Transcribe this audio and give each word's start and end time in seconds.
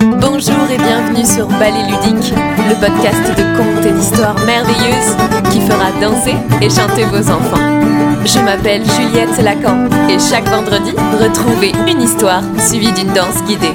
Bonjour 0.00 0.70
et 0.70 0.76
bienvenue 0.76 1.24
sur 1.24 1.48
Ballet 1.48 1.82
Ludique, 1.82 2.32
le 2.68 2.74
podcast 2.80 3.36
de 3.36 3.56
contes 3.56 3.84
et 3.84 3.92
d'histoires 3.92 4.38
merveilleuses 4.46 5.16
qui 5.50 5.60
fera 5.60 5.90
danser 6.00 6.36
et 6.62 6.70
chanter 6.70 7.04
vos 7.04 7.28
enfants. 7.30 7.80
Je 8.24 8.38
m'appelle 8.38 8.82
Juliette 8.84 9.36
Lacan 9.42 9.88
et 10.08 10.18
chaque 10.18 10.46
vendredi, 10.48 10.92
retrouvez 11.20 11.72
une 11.90 12.02
histoire 12.02 12.42
suivie 12.58 12.92
d'une 12.92 13.12
danse 13.12 13.42
guidée. 13.44 13.72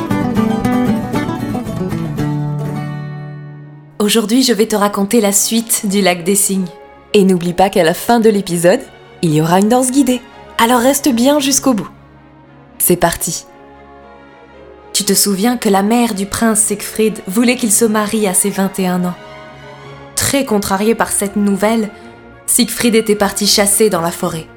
Aujourd'hui, 4.00 4.44
je 4.44 4.54
vais 4.54 4.68
te 4.68 4.76
raconter 4.76 5.20
la 5.20 5.34
suite 5.34 5.88
du 5.88 6.02
lac 6.02 6.24
des 6.24 6.36
cygnes. 6.36 6.68
Et 7.14 7.24
n'oublie 7.24 7.54
pas 7.54 7.70
qu'à 7.70 7.84
la 7.84 7.94
fin 7.94 8.20
de 8.20 8.30
l'épisode, 8.30 8.82
il 9.22 9.34
y 9.34 9.42
aura 9.42 9.60
une 9.60 9.70
danse 9.70 9.92
guidée. 9.92 10.22
Alors 10.58 10.80
reste 10.80 11.10
bien 11.10 11.40
jusqu'au 11.40 11.74
bout. 11.74 11.90
C'est 12.80 12.96
parti. 12.96 13.46
Tu 14.94 15.04
te 15.06 15.14
souviens 15.14 15.58
que 15.58 15.70
la 15.70 15.82
mère 15.82 16.14
du 16.14 16.28
prince 16.28 16.60
Siegfried 16.60 17.20
voulait 17.26 17.56
qu'il 17.56 17.72
se 17.72 17.84
marie 17.84 18.28
à 18.28 18.36
ses 18.36 18.52
21 18.52 19.06
ans. 19.06 19.16
Très 20.16 20.46
contrarié 20.46 20.94
par 20.94 21.12
cette 21.12 21.36
nouvelle, 21.36 21.90
Siegfried 22.46 22.94
était 22.94 23.16
parti 23.16 23.48
chasser 23.48 23.90
dans 23.90 24.02
la 24.02 24.12
forêt. 24.12 24.48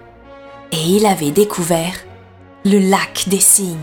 Et 0.73 0.83
il 0.89 1.07
avait 1.07 1.31
découvert 1.31 1.95
le 2.67 2.79
lac 2.79 3.25
des 3.29 3.41
cygnes. 3.41 3.77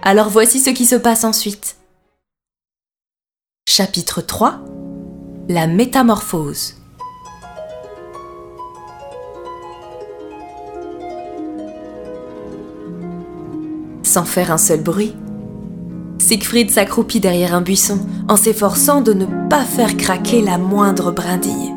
Alors 0.00 0.30
voici 0.30 0.60
ce 0.60 0.70
qui 0.70 0.86
se 0.86 0.96
passe 0.96 1.24
ensuite. 1.24 1.76
Chapitre 3.68 4.22
3 4.22 4.60
La 5.48 5.66
métamorphose. 5.66 6.81
Sans 14.12 14.26
faire 14.26 14.52
un 14.52 14.58
seul 14.58 14.82
bruit, 14.82 15.16
Siegfried 16.18 16.70
s'accroupit 16.70 17.18
derrière 17.18 17.54
un 17.54 17.62
buisson 17.62 17.98
en 18.28 18.36
s'efforçant 18.36 19.00
de 19.00 19.14
ne 19.14 19.24
pas 19.48 19.64
faire 19.64 19.96
craquer 19.96 20.42
la 20.42 20.58
moindre 20.58 21.12
brindille. 21.12 21.72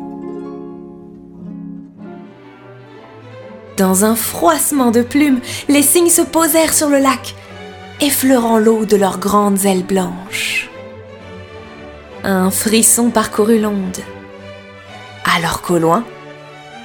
Dans 3.78 4.04
un 4.04 4.14
froissement 4.14 4.90
de 4.90 5.00
plumes, 5.00 5.40
les 5.70 5.80
cygnes 5.80 6.10
se 6.10 6.20
posèrent 6.20 6.74
sur 6.74 6.90
le 6.90 6.98
lac, 6.98 7.34
effleurant 8.02 8.58
l'eau 8.58 8.84
de 8.84 8.96
leurs 8.96 9.18
grandes 9.18 9.64
ailes 9.64 9.86
blanches. 9.86 10.68
Un 12.22 12.50
frisson 12.50 13.08
parcourut 13.08 13.60
l'onde. 13.60 14.00
Alors 15.38 15.62
qu'au 15.62 15.78
loin, 15.78 16.04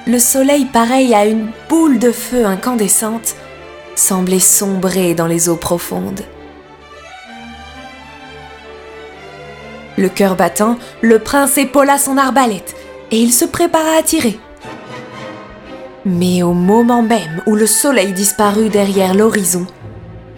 le 0.06 0.18
soleil 0.18 0.64
pareil 0.64 1.14
à 1.14 1.26
une 1.26 1.50
boule 1.68 1.98
de 1.98 2.10
feu 2.10 2.46
incandescente 2.46 3.36
semblait 3.94 4.38
sombrer 4.38 5.14
dans 5.14 5.26
les 5.26 5.48
eaux 5.48 5.56
profondes. 5.56 6.22
Le 9.98 10.08
cœur 10.08 10.36
battant, 10.36 10.78
le 11.00 11.18
prince 11.18 11.58
épaula 11.58 11.98
son 11.98 12.16
arbalète 12.16 12.74
et 13.10 13.18
il 13.18 13.32
se 13.32 13.44
prépara 13.44 13.98
à 13.98 14.02
tirer. 14.02 14.38
Mais 16.04 16.42
au 16.42 16.52
moment 16.52 17.02
même 17.02 17.42
où 17.46 17.54
le 17.54 17.66
soleil 17.66 18.12
disparut 18.12 18.70
derrière 18.70 19.14
l'horizon, 19.14 19.66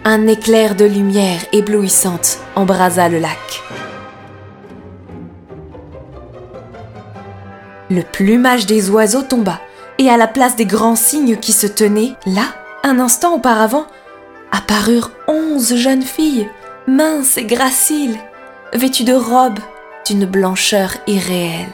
un 0.03 0.27
éclair 0.27 0.75
de 0.75 0.85
lumière 0.85 1.39
éblouissante 1.51 2.39
embrasa 2.55 3.09
le 3.09 3.19
lac. 3.19 3.63
Le 7.89 8.01
plumage 8.01 8.65
des 8.65 8.89
oiseaux 8.89 9.23
tomba, 9.23 9.59
et 9.97 10.09
à 10.09 10.17
la 10.17 10.27
place 10.27 10.55
des 10.55 10.65
grands 10.65 10.95
cygnes 10.95 11.37
qui 11.37 11.53
se 11.53 11.67
tenaient, 11.67 12.13
là, 12.25 12.43
un 12.85 12.99
instant 12.99 13.33
auparavant, 13.33 13.87
apparurent 14.51 15.09
onze 15.27 15.75
jeunes 15.75 16.03
filles, 16.03 16.47
minces 16.87 17.35
et 17.35 17.45
graciles, 17.45 18.15
vêtues 18.73 19.03
de 19.03 19.13
robes 19.13 19.59
d'une 20.05 20.27
blancheur 20.27 20.91
irréelle. 21.07 21.73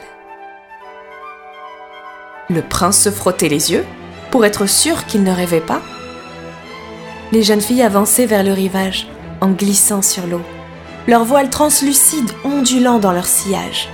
Le 2.48 2.62
prince 2.62 2.98
se 2.98 3.10
frottait 3.10 3.50
les 3.50 3.72
yeux 3.72 3.84
pour 4.30 4.46
être 4.46 4.64
sûr 4.64 5.04
qu'il 5.04 5.22
ne 5.22 5.30
rêvait 5.30 5.60
pas. 5.60 5.82
Les 7.30 7.42
jeunes 7.42 7.60
filles 7.60 7.82
avançaient 7.82 8.26
vers 8.26 8.42
le 8.42 8.54
rivage 8.54 9.06
en 9.42 9.50
glissant 9.50 10.00
sur 10.00 10.26
l'eau, 10.26 10.40
leurs 11.06 11.24
voiles 11.24 11.50
translucides 11.50 12.32
ondulant 12.42 12.98
dans 12.98 13.12
leur 13.12 13.26
sillage. 13.26 13.90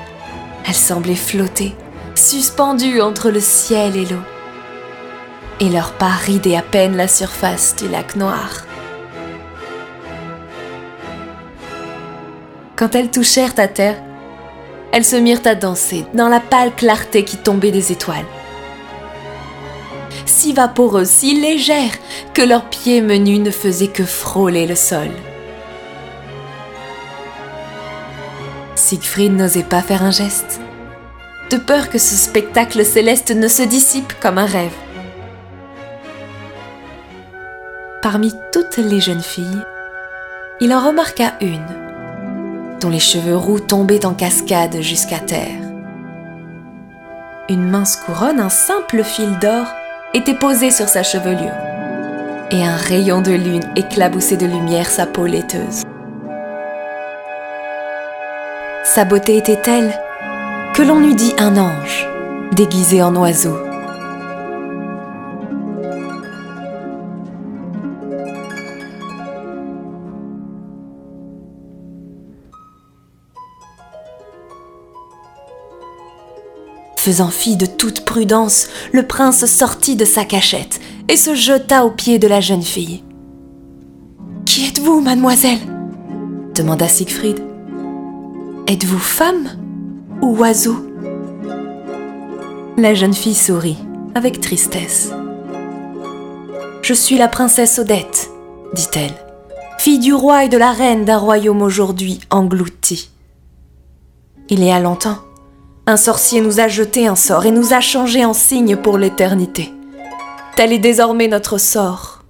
Elles 0.68 0.74
semblaient 0.74 1.16
flotter, 1.16 1.74
suspendues 2.14 3.00
entre 3.00 3.30
le 3.30 3.40
ciel 3.40 3.96
et 3.96 4.04
l'eau. 4.04 4.22
Et 5.60 5.69
leurs 5.69 5.92
pas 5.92 6.06
ridaient 6.06 6.56
à 6.56 6.62
peine 6.62 6.96
la 6.96 7.08
surface 7.08 7.74
du 7.76 7.88
lac 7.88 8.16
noir. 8.16 8.64
Quand 12.76 12.94
elles 12.94 13.10
touchèrent 13.10 13.58
à 13.58 13.66
terre, 13.66 13.96
elles 14.92 15.04
se 15.04 15.16
mirent 15.16 15.46
à 15.46 15.54
danser 15.54 16.06
dans 16.14 16.28
la 16.28 16.41
pâle 16.41 16.74
clarté 16.74 17.24
qui 17.24 17.36
tombait 17.36 17.72
des 17.72 17.92
étoiles 17.92 18.24
si 20.38 20.52
vaporeuses, 20.52 21.08
si 21.08 21.41
légères, 21.41 21.98
que 22.32 22.42
leurs 22.42 22.70
pieds 22.70 23.00
menus 23.00 23.40
ne 23.40 23.50
faisaient 23.50 23.88
que 23.88 24.04
frôler 24.04 24.66
le 24.66 24.76
sol. 24.76 25.10
Siegfried 28.76 29.32
n'osait 29.32 29.64
pas 29.64 29.82
faire 29.82 30.04
un 30.04 30.12
geste, 30.12 30.60
de 31.50 31.56
peur 31.56 31.90
que 31.90 31.98
ce 31.98 32.14
spectacle 32.14 32.84
céleste 32.84 33.32
ne 33.32 33.48
se 33.48 33.62
dissipe 33.62 34.12
comme 34.20 34.38
un 34.38 34.46
rêve. 34.46 34.75
Parmi 38.10 38.32
toutes 38.52 38.78
les 38.78 39.00
jeunes 39.00 39.20
filles, 39.20 39.62
il 40.60 40.72
en 40.72 40.82
remarqua 40.82 41.34
une, 41.42 41.66
dont 42.80 42.88
les 42.88 43.00
cheveux 43.00 43.36
roux 43.36 43.60
tombaient 43.60 44.06
en 44.06 44.14
cascade 44.14 44.80
jusqu'à 44.80 45.19
terre. 45.19 45.60
Une 47.50 47.69
mince 47.69 47.96
couronne, 47.96 48.41
un 48.41 48.48
simple 48.48 49.04
fil 49.04 49.38
d'or, 49.41 49.66
était 50.14 50.32
posé 50.32 50.70
sur 50.70 50.88
sa 50.88 51.02
chevelure, 51.02 51.52
et 52.50 52.64
un 52.64 52.76
rayon 52.76 53.20
de 53.20 53.32
lune 53.32 53.70
éclaboussait 53.76 54.38
de 54.38 54.46
lumière 54.46 54.88
sa 54.88 55.04
peau 55.04 55.26
laiteuse. 55.26 55.82
Sa 58.84 59.04
beauté 59.04 59.36
était 59.36 59.60
telle 59.60 59.92
que 60.72 60.80
l'on 60.80 61.02
eût 61.02 61.14
dit 61.14 61.34
un 61.38 61.58
ange, 61.58 62.08
déguisé 62.52 63.02
en 63.02 63.14
oiseau. 63.16 63.67
Faisant 77.08 77.30
fi 77.30 77.56
de 77.56 77.64
toute 77.64 78.04
prudence, 78.04 78.69
le 78.92 79.06
prince 79.06 79.46
sortit 79.46 79.96
de 79.96 80.04
sa 80.04 80.26
cachette 80.26 80.78
et 81.08 81.16
se 81.16 81.34
jeta 81.34 81.86
aux 81.86 81.91
pieds 81.91 82.19
de 82.19 82.28
la 82.28 82.42
jeune 82.42 82.62
fille. 82.62 83.02
Qui 84.44 84.66
êtes-vous, 84.66 85.00
mademoiselle? 85.00 85.58
demanda 86.54 86.86
Siegfried. 86.86 87.42
Êtes-vous 88.66 88.98
femme 88.98 89.48
ou 90.20 90.36
oiseau? 90.36 90.76
La 92.76 92.92
jeune 92.92 93.14
fille 93.14 93.34
sourit 93.34 93.78
avec 94.14 94.42
tristesse. 94.42 95.10
Je 96.82 96.92
suis 96.92 97.16
la 97.16 97.28
princesse 97.28 97.78
Odette, 97.78 98.28
dit-elle, 98.75 99.14
fille 99.78 99.98
du 99.98 100.12
roi 100.12 100.44
et 100.44 100.50
de 100.50 100.58
la 100.58 100.72
reine 100.72 101.06
d'un 101.06 101.16
royaume 101.16 101.62
aujourd'hui 101.62 102.20
englouti. 102.28 103.08
Il 104.50 104.62
y 104.62 104.70
a 104.70 104.78
longtemps, 104.78 105.16
un 105.88 105.97
sorcier 105.97 106.43
nous 106.43 106.60
a 106.60 106.69
jeté 106.69 107.06
un 107.06 107.16
sort 107.16 107.47
et 107.47 107.50
nous 107.50 107.72
a 107.72 107.81
changé 107.81 108.22
en 108.22 108.34
cygne 108.34 108.76
pour 108.76 108.99
l'éternité. 108.99 109.72
Tel 110.54 110.71
est 110.75 110.78
désormais 110.78 111.28
notre 111.28 111.56
sort. 111.56 112.25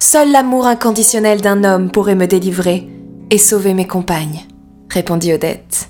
Seul 0.00 0.32
l'amour 0.32 0.66
inconditionnel 0.66 1.40
d'un 1.40 1.62
homme 1.62 1.92
pourrait 1.92 2.16
me 2.16 2.26
délivrer 2.26 2.88
et 3.30 3.38
sauver 3.38 3.74
mes 3.74 3.86
compagnes, 3.86 4.40
répondit 4.90 5.32
Odette. 5.32 5.88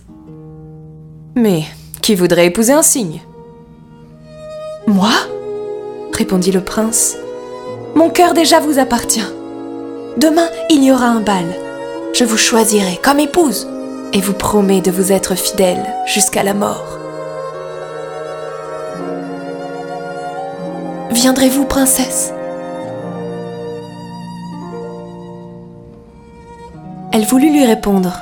Mais 1.37 1.65
qui 2.03 2.15
voudrait 2.15 2.49
épouser 2.49 2.75
un 2.75 2.83
cygne 2.83 3.23
Moi? 4.87 5.11
répondit 6.13 6.53
le 6.53 6.61
prince. 6.61 7.17
Mon 7.95 8.11
cœur 8.11 8.35
déjà 8.35 8.61
vous 8.61 8.79
appartient. 8.79 9.25
Demain, 10.19 10.49
il 10.69 10.85
y 10.85 10.93
aura 10.93 11.07
un 11.07 11.21
bal. 11.21 11.47
Je 12.13 12.25
vous 12.25 12.37
choisirai 12.37 13.01
comme 13.03 13.21
épouse 13.21 13.69
et 14.15 14.21
vous 14.21 14.33
promets 14.33 14.81
de 14.81 14.93
vous 14.93 15.13
être 15.13 15.35
fidèle 15.35 15.85
jusqu'à 16.07 16.45
la 16.45 16.55
mort. 16.55 16.99
Viendrez-vous, 21.11 21.65
princesse? 21.65 22.33
Elle 27.13 27.25
voulut 27.25 27.51
lui 27.51 27.65
répondre, 27.65 28.19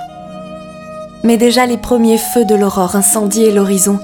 mais 1.23 1.37
déjà 1.37 1.67
les 1.67 1.79
premiers 1.79 2.19
feux 2.19 2.45
de 2.45 2.55
l'aurore 2.55 2.97
incendiaient 2.97 3.53
l'horizon, 3.53 3.99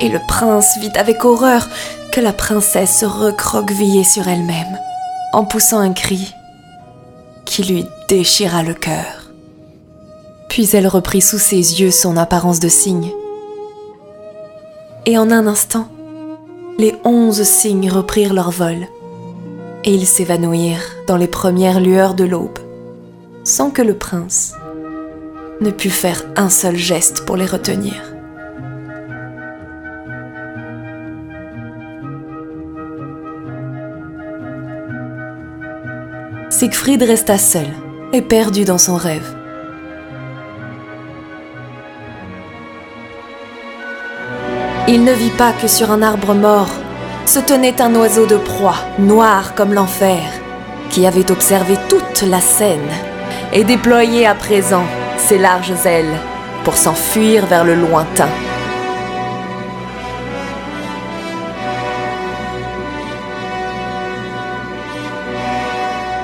et 0.00 0.08
le 0.08 0.20
prince 0.28 0.78
vit 0.78 0.92
avec 0.96 1.24
horreur 1.24 1.68
que 2.12 2.20
la 2.20 2.32
princesse 2.32 3.00
se 3.00 3.06
recroquevillait 3.06 4.04
sur 4.04 4.28
elle-même, 4.28 4.78
en 5.32 5.44
poussant 5.44 5.78
un 5.78 5.92
cri 5.92 6.34
qui 7.44 7.64
lui 7.64 7.86
déchira 8.08 8.62
le 8.62 8.74
cœur. 8.74 9.17
Puis 10.48 10.68
elle 10.72 10.88
reprit 10.88 11.20
sous 11.20 11.38
ses 11.38 11.80
yeux 11.80 11.90
son 11.90 12.16
apparence 12.16 12.60
de 12.60 12.68
cygne. 12.68 13.12
Et 15.06 15.16
en 15.16 15.30
un 15.30 15.46
instant, 15.46 15.88
les 16.78 16.94
onze 17.04 17.42
cygnes 17.42 17.90
reprirent 17.90 18.34
leur 18.34 18.50
vol, 18.50 18.88
et 19.84 19.92
ils 19.92 20.06
s'évanouirent 20.06 20.94
dans 21.06 21.16
les 21.16 21.26
premières 21.26 21.80
lueurs 21.80 22.14
de 22.14 22.24
l'aube, 22.24 22.58
sans 23.44 23.70
que 23.70 23.82
le 23.82 23.94
prince 23.94 24.54
ne 25.60 25.70
pût 25.70 25.90
faire 25.90 26.24
un 26.36 26.50
seul 26.50 26.76
geste 26.76 27.24
pour 27.24 27.36
les 27.36 27.46
retenir. 27.46 27.94
Siegfried 36.50 37.02
resta 37.02 37.38
seul 37.38 37.66
et 38.12 38.22
perdu 38.22 38.64
dans 38.64 38.78
son 38.78 38.96
rêve. 38.96 39.37
Il 44.90 45.04
ne 45.04 45.12
vit 45.12 45.36
pas 45.36 45.52
que 45.52 45.68
sur 45.68 45.90
un 45.90 46.00
arbre 46.00 46.32
mort 46.32 46.70
se 47.26 47.38
tenait 47.40 47.78
un 47.82 47.94
oiseau 47.94 48.24
de 48.24 48.38
proie, 48.38 48.76
noir 48.98 49.54
comme 49.54 49.74
l'enfer, 49.74 50.22
qui 50.88 51.06
avait 51.06 51.30
observé 51.30 51.76
toute 51.90 52.22
la 52.22 52.40
scène 52.40 52.88
et 53.52 53.64
déployé 53.64 54.26
à 54.26 54.34
présent 54.34 54.84
ses 55.18 55.36
larges 55.36 55.84
ailes 55.84 56.18
pour 56.64 56.78
s'enfuir 56.78 57.44
vers 57.44 57.64
le 57.64 57.74
lointain. 57.74 58.30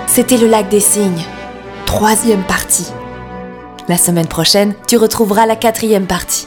C'était 0.06 0.38
le 0.38 0.46
lac 0.46 0.70
des 0.70 0.80
cygnes, 0.80 1.26
troisième 1.84 2.44
partie. 2.44 2.90
La 3.88 3.98
semaine 3.98 4.28
prochaine, 4.28 4.72
tu 4.86 4.96
retrouveras 4.96 5.44
la 5.44 5.56
quatrième 5.56 6.06
partie. 6.06 6.43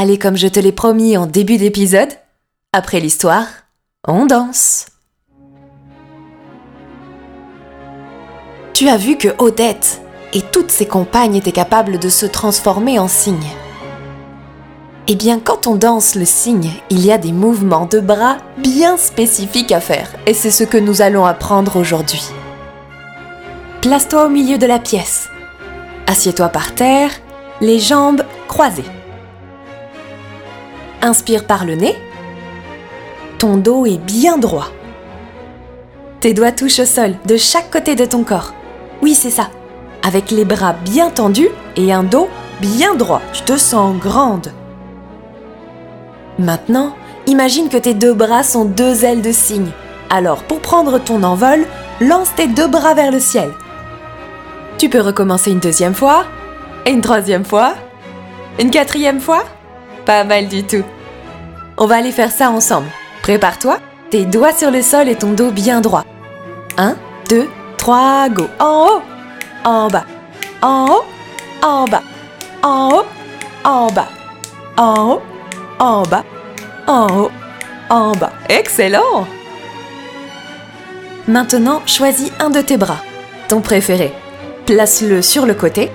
Allez, 0.00 0.16
comme 0.16 0.36
je 0.36 0.46
te 0.46 0.60
l'ai 0.60 0.70
promis 0.70 1.16
en 1.16 1.26
début 1.26 1.56
d'épisode, 1.56 2.10
après 2.72 3.00
l'histoire, 3.00 3.46
on 4.06 4.26
danse. 4.26 4.86
Tu 8.74 8.88
as 8.88 8.96
vu 8.96 9.18
que 9.18 9.26
Odette 9.38 10.00
et 10.34 10.42
toutes 10.42 10.70
ses 10.70 10.86
compagnes 10.86 11.34
étaient 11.34 11.50
capables 11.50 11.98
de 11.98 12.08
se 12.10 12.26
transformer 12.26 13.00
en 13.00 13.08
cygnes. 13.08 13.42
Eh 15.08 15.16
bien, 15.16 15.40
quand 15.40 15.66
on 15.66 15.74
danse 15.74 16.14
le 16.14 16.24
cygne, 16.24 16.70
il 16.90 17.04
y 17.04 17.10
a 17.10 17.18
des 17.18 17.32
mouvements 17.32 17.86
de 17.86 17.98
bras 17.98 18.36
bien 18.56 18.98
spécifiques 18.98 19.72
à 19.72 19.80
faire, 19.80 20.14
et 20.26 20.32
c'est 20.32 20.52
ce 20.52 20.62
que 20.62 20.78
nous 20.78 21.02
allons 21.02 21.26
apprendre 21.26 21.74
aujourd'hui. 21.74 22.22
Place-toi 23.80 24.26
au 24.26 24.28
milieu 24.28 24.58
de 24.58 24.66
la 24.66 24.78
pièce. 24.78 25.26
Assieds-toi 26.06 26.50
par 26.50 26.76
terre, 26.76 27.10
les 27.60 27.80
jambes 27.80 28.22
croisées. 28.46 28.84
Inspire 31.00 31.44
par 31.44 31.64
le 31.64 31.74
nez. 31.74 31.96
Ton 33.38 33.56
dos 33.56 33.86
est 33.86 33.98
bien 33.98 34.36
droit. 34.36 34.68
Tes 36.20 36.34
doigts 36.34 36.50
touchent 36.50 36.80
au 36.80 36.84
sol 36.84 37.14
de 37.26 37.36
chaque 37.36 37.70
côté 37.70 37.94
de 37.94 38.04
ton 38.04 38.24
corps. 38.24 38.52
Oui, 39.00 39.14
c'est 39.14 39.30
ça. 39.30 39.48
Avec 40.02 40.32
les 40.32 40.44
bras 40.44 40.72
bien 40.72 41.10
tendus 41.10 41.50
et 41.76 41.92
un 41.92 42.02
dos 42.02 42.28
bien 42.60 42.96
droit. 42.96 43.22
Je 43.32 43.42
te 43.42 43.56
sens 43.56 43.96
grande. 43.96 44.52
Maintenant, 46.40 46.94
imagine 47.26 47.68
que 47.68 47.76
tes 47.76 47.94
deux 47.94 48.14
bras 48.14 48.42
sont 48.42 48.64
deux 48.64 49.04
ailes 49.04 49.22
de 49.22 49.32
cygne. 49.32 49.70
Alors, 50.10 50.42
pour 50.42 50.60
prendre 50.60 50.98
ton 50.98 51.22
envol, 51.22 51.64
lance 52.00 52.34
tes 52.34 52.48
deux 52.48 52.68
bras 52.68 52.94
vers 52.94 53.12
le 53.12 53.20
ciel. 53.20 53.50
Tu 54.78 54.88
peux 54.88 55.00
recommencer 55.00 55.52
une 55.52 55.60
deuxième 55.60 55.94
fois, 55.94 56.24
une 56.86 57.00
troisième 57.00 57.44
fois, 57.44 57.74
une 58.58 58.70
quatrième 58.70 59.20
fois 59.20 59.44
Pas 60.08 60.24
mal 60.24 60.48
du 60.48 60.64
tout. 60.64 60.84
On 61.76 61.84
va 61.84 61.96
aller 61.96 62.12
faire 62.12 62.32
ça 62.32 62.50
ensemble. 62.50 62.88
Prépare-toi, 63.20 63.78
tes 64.08 64.24
doigts 64.24 64.54
sur 64.54 64.70
le 64.70 64.80
sol 64.80 65.06
et 65.06 65.16
ton 65.16 65.32
dos 65.32 65.50
bien 65.50 65.82
droit. 65.82 66.06
1, 66.78 66.96
2, 67.28 67.46
3, 67.76 68.30
go. 68.30 68.46
En 68.58 68.86
haut, 68.86 69.02
en 69.66 69.88
bas, 69.88 70.06
en 70.62 70.86
haut, 70.86 71.04
en 71.62 71.84
bas, 71.84 72.02
en 72.62 72.88
haut, 72.88 73.04
en 73.64 73.86
bas, 73.88 74.08
en 74.78 75.10
haut, 75.10 75.22
en 75.78 76.02
bas, 76.04 76.24
en 76.86 77.06
haut, 77.08 77.30
en 77.90 78.12
bas. 78.12 78.32
Excellent 78.48 79.26
Maintenant, 81.26 81.82
choisis 81.84 82.32
un 82.40 82.48
de 82.48 82.62
tes 82.62 82.78
bras, 82.78 83.02
ton 83.48 83.60
préféré. 83.60 84.14
Place-le 84.64 85.20
sur 85.20 85.44
le 85.44 85.52
côté, 85.52 85.90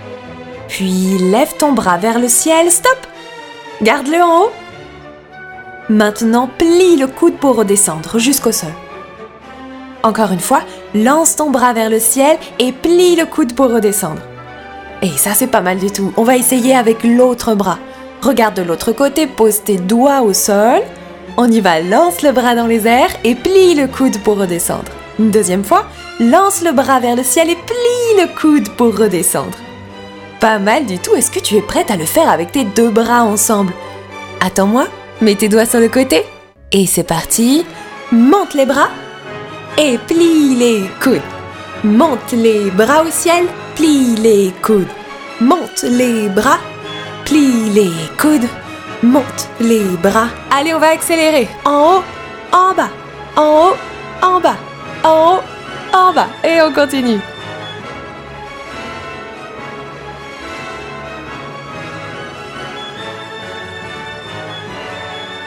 puis 0.67 1.17
lève 1.17 1.57
ton 1.57 1.71
bras 1.71 1.97
vers 1.97 2.19
le 2.19 2.27
ciel, 2.27 2.69
stop 2.69 3.07
Garde-le 3.83 4.23
en 4.23 4.43
haut. 4.43 4.51
Maintenant, 5.89 6.49
plie 6.57 6.95
le 6.95 7.07
coude 7.07 7.35
pour 7.35 7.57
redescendre 7.57 8.17
jusqu'au 8.17 8.53
sol. 8.53 8.71
Encore 10.03 10.31
une 10.31 10.39
fois, 10.39 10.61
lance 10.95 11.35
ton 11.35 11.49
bras 11.49 11.73
vers 11.73 11.89
le 11.89 11.99
ciel 11.99 12.37
et 12.59 12.71
plie 12.71 13.17
le 13.17 13.25
coude 13.25 13.53
pour 13.53 13.69
redescendre. 13.69 14.21
Et 15.01 15.09
ça, 15.09 15.31
c'est 15.33 15.47
pas 15.47 15.59
mal 15.59 15.79
du 15.79 15.91
tout. 15.91 16.13
On 16.15 16.23
va 16.23 16.37
essayer 16.37 16.73
avec 16.73 17.03
l'autre 17.03 17.55
bras. 17.55 17.77
Regarde 18.21 18.55
de 18.55 18.61
l'autre 18.61 18.93
côté, 18.93 19.27
pose 19.27 19.63
tes 19.63 19.75
doigts 19.75 20.21
au 20.21 20.31
sol. 20.31 20.81
On 21.35 21.51
y 21.51 21.59
va, 21.59 21.81
lance 21.81 22.21
le 22.21 22.31
bras 22.31 22.55
dans 22.55 22.67
les 22.67 22.87
airs 22.87 23.11
et 23.25 23.35
plie 23.35 23.75
le 23.75 23.87
coude 23.87 24.17
pour 24.23 24.37
redescendre. 24.37 24.93
Une 25.19 25.29
deuxième 25.29 25.65
fois, 25.65 25.83
lance 26.21 26.63
le 26.63 26.71
bras 26.71 27.01
vers 27.01 27.17
le 27.17 27.23
ciel 27.23 27.49
et 27.49 27.55
plie 27.55 28.21
le 28.21 28.39
coude 28.39 28.69
pour 28.77 28.97
redescendre. 28.97 29.57
Pas 30.43 30.59
mal 30.59 30.85
du 30.85 30.99
tout, 30.99 31.15
est-ce 31.15 31.31
que 31.31 31.39
tu 31.39 31.55
es 31.55 31.61
prête 31.61 31.89
à 31.89 31.95
le 31.95 32.03
faire 32.03 32.29
avec 32.29 32.51
tes 32.51 32.65
deux 32.65 32.89
bras 32.89 33.23
ensemble? 33.23 33.71
Attends-moi, 34.41 34.87
mets 35.21 35.35
tes 35.35 35.47
doigts 35.47 35.65
sur 35.65 35.79
le 35.79 35.87
côté. 35.87 36.25
Et 36.73 36.85
c'est 36.85 37.05
parti, 37.05 37.65
monte 38.11 38.53
les 38.53 38.65
bras 38.65 38.89
et 39.77 39.97
plie 39.97 40.53
les 40.55 40.83
coudes. 41.01 41.21
Monte 41.85 42.33
les 42.33 42.69
bras 42.71 43.03
au 43.03 43.09
ciel, 43.09 43.45
plie 43.75 44.17
les 44.17 44.51
coudes. 44.61 44.91
Monte 45.39 45.83
les 45.83 46.27
bras, 46.27 46.59
Plie 47.23 47.69
les 47.69 47.93
coudes, 48.19 48.49
monte 49.01 49.47
les 49.61 49.85
bras. 50.03 50.27
Allez, 50.51 50.73
on 50.73 50.79
va 50.79 50.87
accélérer. 50.87 51.47
En 51.63 51.99
haut, 51.99 52.03
en 52.51 52.73
bas, 52.73 52.89
en 53.37 53.69
haut, 53.69 53.75
en 54.21 54.41
bas, 54.41 54.57
en 55.05 55.35
haut, 55.37 55.41
en 55.93 56.11
bas. 56.11 56.27
Et 56.43 56.61
on 56.61 56.73
continue. 56.73 57.21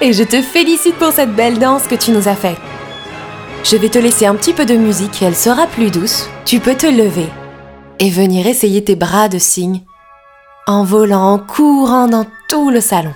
Et 0.06 0.12
je 0.12 0.22
te 0.22 0.40
félicite 0.40 0.94
pour 0.98 1.10
cette 1.10 1.34
belle 1.34 1.58
danse 1.58 1.88
que 1.88 1.96
tu 1.96 2.12
nous 2.12 2.28
as 2.28 2.36
faite. 2.36 2.60
Je 3.64 3.76
vais 3.76 3.88
te 3.88 3.98
laisser 3.98 4.25
un 4.25 4.36
petit 4.36 4.52
peu 4.52 4.64
de 4.64 4.76
musique, 4.76 5.20
elle 5.20 5.34
sera 5.34 5.66
plus 5.66 5.90
douce. 5.90 6.30
Tu 6.44 6.60
peux 6.60 6.76
te 6.76 6.86
lever 6.86 7.26
et 7.98 8.08
venir 8.08 8.46
essayer 8.46 8.84
tes 8.84 8.94
bras 8.94 9.28
de 9.28 9.38
cygne 9.38 9.82
en 10.68 10.84
volant, 10.84 11.32
en 11.32 11.38
courant 11.40 12.06
dans 12.06 12.25
tout 12.48 12.70
le 12.70 12.80
salon. 12.80 13.14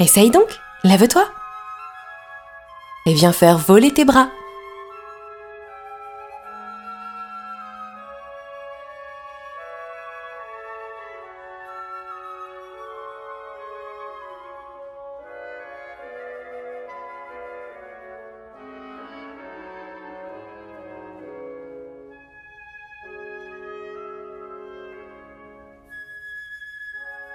Essaye 0.00 0.30
donc, 0.30 0.48
lève-toi. 0.82 1.26
Et 3.04 3.12
viens 3.12 3.32
faire 3.32 3.58
voler 3.58 3.90
tes 3.90 4.06
bras. 4.06 4.28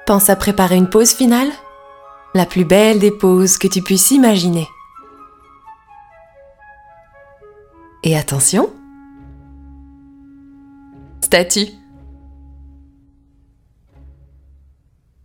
Pense 0.09 0.31
à 0.31 0.35
préparer 0.35 0.75
une 0.75 0.89
pause 0.89 1.11
finale? 1.11 1.49
La 2.33 2.47
plus 2.47 2.65
belle 2.65 2.97
des 2.97 3.11
pauses 3.11 3.59
que 3.59 3.67
tu 3.67 3.83
puisses 3.83 4.09
imaginer. 4.09 4.67
Et 8.03 8.17
attention 8.17 8.71
Statue 11.23 11.67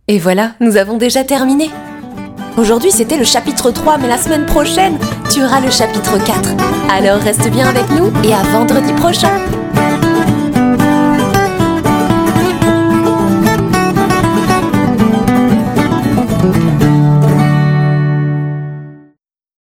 Et 0.07 0.19
voilà, 0.19 0.53
nous 0.59 0.77
avons 0.77 0.97
déjà 0.97 1.23
terminé. 1.23 1.71
Aujourd'hui, 2.55 2.91
c'était 2.91 3.17
le 3.17 3.25
chapitre 3.25 3.71
3, 3.71 3.97
mais 3.97 4.07
la 4.07 4.19
semaine 4.19 4.45
prochaine, 4.45 4.99
tu 5.31 5.43
auras 5.43 5.61
le 5.61 5.71
chapitre 5.71 6.23
4. 6.23 6.91
Alors 6.91 7.21
reste 7.21 7.49
bien 7.49 7.67
avec 7.67 7.89
nous 7.89 8.13
et 8.23 8.35
à 8.35 8.43
vendredi 8.43 8.93
prochain 8.93 9.35